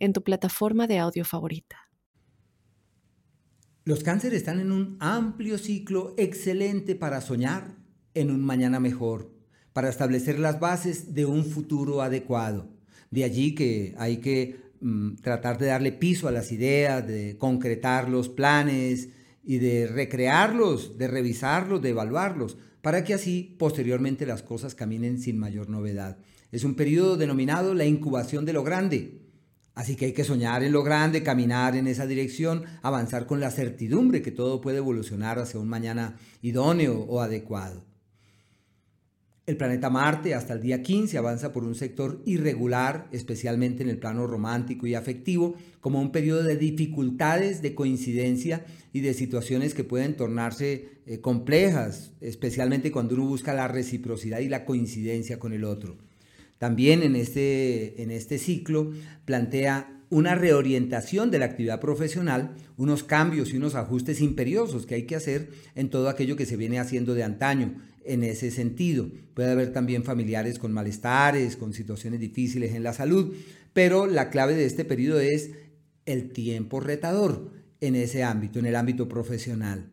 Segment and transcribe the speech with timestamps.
[0.00, 1.76] en tu plataforma de audio favorita.
[3.84, 7.76] Los cánceres están en un amplio ciclo excelente para soñar
[8.14, 9.32] en un mañana mejor,
[9.72, 12.68] para establecer las bases de un futuro adecuado.
[13.10, 18.08] De allí que hay que mm, tratar de darle piso a las ideas, de concretar
[18.08, 19.10] los planes
[19.44, 25.38] y de recrearlos, de revisarlos, de evaluarlos, para que así posteriormente las cosas caminen sin
[25.38, 26.18] mayor novedad.
[26.52, 29.29] Es un periodo denominado la incubación de lo grande
[29.80, 33.50] Así que hay que soñar en lo grande, caminar en esa dirección, avanzar con la
[33.50, 37.86] certidumbre que todo puede evolucionar hacia un mañana idóneo o adecuado.
[39.46, 43.96] El planeta Marte hasta el día 15 avanza por un sector irregular, especialmente en el
[43.96, 49.84] plano romántico y afectivo, como un periodo de dificultades, de coincidencia y de situaciones que
[49.84, 55.64] pueden tornarse eh, complejas, especialmente cuando uno busca la reciprocidad y la coincidencia con el
[55.64, 55.96] otro.
[56.60, 58.92] También en este, en este ciclo
[59.24, 65.06] plantea una reorientación de la actividad profesional, unos cambios y unos ajustes imperiosos que hay
[65.06, 69.10] que hacer en todo aquello que se viene haciendo de antaño en ese sentido.
[69.32, 73.32] Puede haber también familiares con malestares, con situaciones difíciles en la salud,
[73.72, 75.52] pero la clave de este periodo es
[76.04, 79.90] el tiempo retador en ese ámbito, en el ámbito profesional.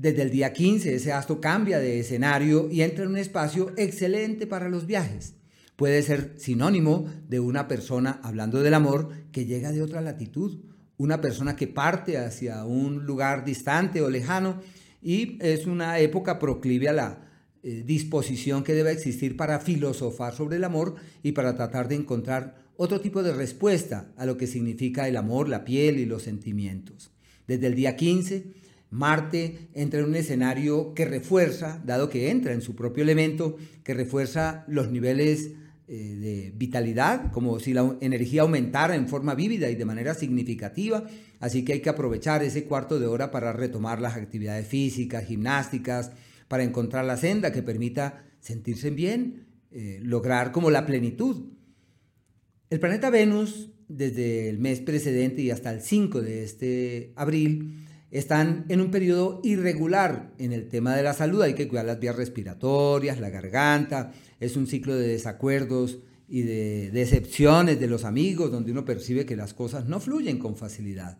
[0.00, 4.46] Desde el día 15 ese astro cambia de escenario y entra en un espacio excelente
[4.46, 5.34] para los viajes.
[5.76, 10.62] Puede ser sinónimo de una persona, hablando del amor, que llega de otra latitud,
[10.96, 14.62] una persona que parte hacia un lugar distante o lejano
[15.02, 17.28] y es una época proclive a la
[17.62, 22.56] eh, disposición que debe existir para filosofar sobre el amor y para tratar de encontrar
[22.78, 27.10] otro tipo de respuesta a lo que significa el amor, la piel y los sentimientos.
[27.46, 32.60] Desde el día 15 Marte entra en un escenario que refuerza, dado que entra en
[32.60, 35.52] su propio elemento, que refuerza los niveles
[35.86, 41.04] eh, de vitalidad, como si la energía aumentara en forma vívida y de manera significativa.
[41.38, 46.12] Así que hay que aprovechar ese cuarto de hora para retomar las actividades físicas, gimnásticas,
[46.48, 51.52] para encontrar la senda que permita sentirse bien, eh, lograr como la plenitud.
[52.70, 58.64] El planeta Venus, desde el mes precedente y hasta el 5 de este abril, están
[58.68, 61.42] en un periodo irregular en el tema de la salud.
[61.42, 64.12] Hay que cuidar las vías respiratorias, la garganta.
[64.40, 65.98] Es un ciclo de desacuerdos
[66.28, 70.56] y de decepciones de los amigos, donde uno percibe que las cosas no fluyen con
[70.56, 71.18] facilidad.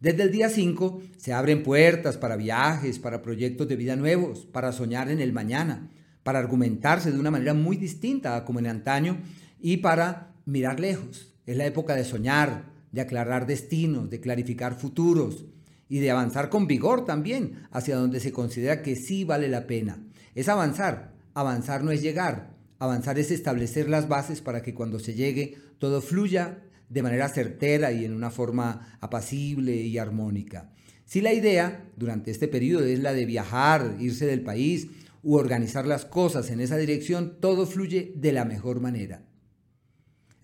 [0.00, 4.72] Desde el día 5 se abren puertas para viajes, para proyectos de vida nuevos, para
[4.72, 5.90] soñar en el mañana,
[6.22, 9.18] para argumentarse de una manera muy distinta a como en antaño
[9.60, 11.32] y para mirar lejos.
[11.46, 15.46] Es la época de soñar, de aclarar destinos, de clarificar futuros,
[15.92, 20.02] y de avanzar con vigor también hacia donde se considera que sí vale la pena.
[20.34, 25.12] Es avanzar, avanzar no es llegar, avanzar es establecer las bases para que cuando se
[25.12, 30.72] llegue todo fluya de manera certera y en una forma apacible y armónica.
[31.04, 34.86] Si la idea durante este periodo es la de viajar, irse del país
[35.22, 39.26] u organizar las cosas en esa dirección, todo fluye de la mejor manera.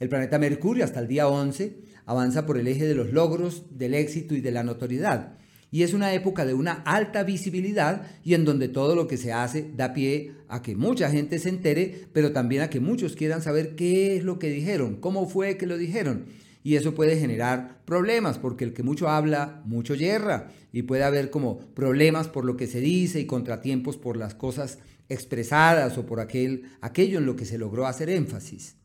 [0.00, 1.76] El planeta Mercurio hasta el día 11
[2.06, 5.38] avanza por el eje de los logros, del éxito y de la notoriedad.
[5.70, 9.32] Y es una época de una alta visibilidad y en donde todo lo que se
[9.32, 13.42] hace da pie a que mucha gente se entere, pero también a que muchos quieran
[13.42, 16.26] saber qué es lo que dijeron, cómo fue que lo dijeron.
[16.62, 20.48] Y eso puede generar problemas, porque el que mucho habla, mucho yerra.
[20.72, 24.78] Y puede haber como problemas por lo que se dice y contratiempos por las cosas
[25.08, 28.78] expresadas o por aquel, aquello en lo que se logró hacer énfasis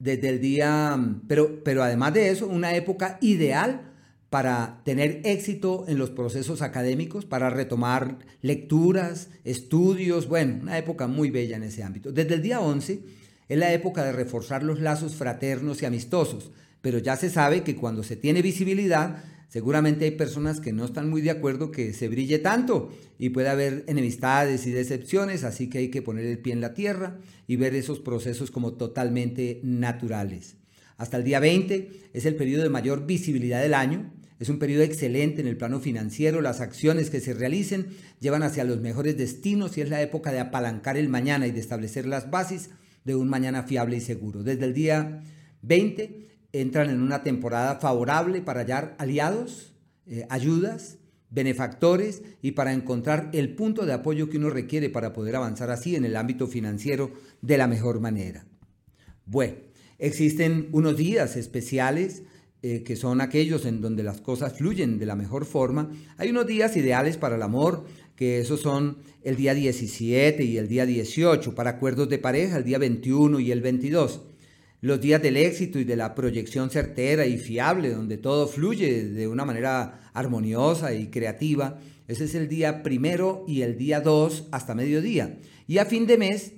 [0.00, 3.82] desde el día, pero, pero además de eso, una época ideal
[4.30, 11.30] para tener éxito en los procesos académicos, para retomar lecturas, estudios, bueno, una época muy
[11.30, 12.12] bella en ese ámbito.
[12.12, 13.00] Desde el día 11
[13.48, 17.76] es la época de reforzar los lazos fraternos y amistosos, pero ya se sabe que
[17.76, 22.06] cuando se tiene visibilidad, Seguramente hay personas que no están muy de acuerdo que se
[22.06, 26.52] brille tanto y puede haber enemistades y decepciones, así que hay que poner el pie
[26.52, 27.18] en la tierra
[27.48, 30.54] y ver esos procesos como totalmente naturales.
[30.98, 34.12] Hasta el día 20 es el periodo de mayor visibilidad del año.
[34.38, 36.40] Es un periodo excelente en el plano financiero.
[36.42, 37.88] Las acciones que se realicen
[38.20, 41.58] llevan hacia los mejores destinos y es la época de apalancar el mañana y de
[41.58, 42.70] establecer las bases
[43.04, 44.44] de un mañana fiable y seguro.
[44.44, 45.24] Desde el día
[45.62, 49.74] 20 entran en una temporada favorable para hallar aliados,
[50.06, 50.98] eh, ayudas,
[51.30, 55.94] benefactores y para encontrar el punto de apoyo que uno requiere para poder avanzar así
[55.94, 58.46] en el ámbito financiero de la mejor manera.
[59.26, 59.54] Bueno,
[59.98, 62.24] existen unos días especiales
[62.62, 65.90] eh, que son aquellos en donde las cosas fluyen de la mejor forma.
[66.18, 67.86] Hay unos días ideales para el amor,
[68.16, 72.64] que esos son el día 17 y el día 18, para acuerdos de pareja, el
[72.64, 74.20] día 21 y el 22
[74.80, 79.28] los días del éxito y de la proyección certera y fiable, donde todo fluye de
[79.28, 81.78] una manera armoniosa y creativa.
[82.08, 85.38] Ese es el día primero y el día 2 hasta mediodía.
[85.66, 86.52] Y a fin de mes,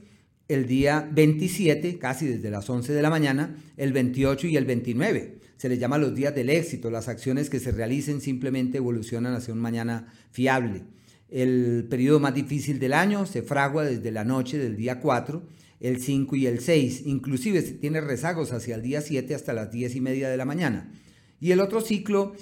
[0.49, 5.39] el día 27, casi desde las 11 de la mañana, el 28 y el 29.
[5.57, 6.91] Se les llama los días del éxito.
[6.91, 10.85] Las acciones que se realicen simplemente evolucionan hacia un mañana fiable.
[11.29, 15.43] El periodo más difícil del año se fragua desde la noche del día 4
[15.83, 19.97] el 5 y el 6, inclusive tiene rezagos hacia el día 7 hasta las 10
[19.97, 20.93] y media de la mañana.
[21.41, 22.35] Y el otro ciclo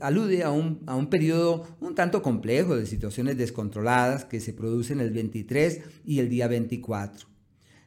[0.00, 4.98] alude a un, a un periodo un tanto complejo de situaciones descontroladas que se producen
[4.98, 7.28] el 23 y el día 24.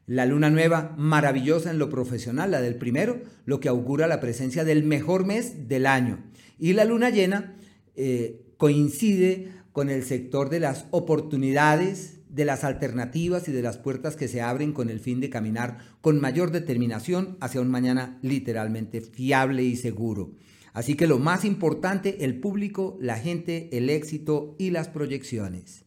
[0.07, 4.63] La luna nueva, maravillosa en lo profesional, la del primero, lo que augura la presencia
[4.63, 6.23] del mejor mes del año.
[6.57, 7.57] Y la luna llena
[7.97, 14.15] eh, coincide con el sector de las oportunidades, de las alternativas y de las puertas
[14.15, 19.01] que se abren con el fin de caminar con mayor determinación hacia un mañana literalmente
[19.01, 20.31] fiable y seguro.
[20.73, 25.83] Así que lo más importante, el público, la gente, el éxito y las proyecciones.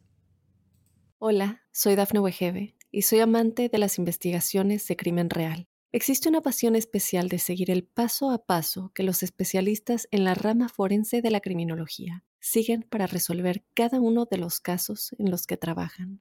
[1.18, 5.68] Hola, soy Dafne Wegebe y soy amante de las investigaciones de crimen real.
[5.90, 10.34] Existe una pasión especial de seguir el paso a paso que los especialistas en la
[10.34, 15.46] rama forense de la criminología siguen para resolver cada uno de los casos en los
[15.46, 16.20] que trabajan.